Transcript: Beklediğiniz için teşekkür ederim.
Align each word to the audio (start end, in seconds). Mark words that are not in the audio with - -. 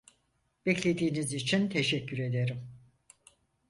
Beklediğiniz 0.65 1.33
için 1.33 1.69
teşekkür 1.69 2.17
ederim. 2.17 2.61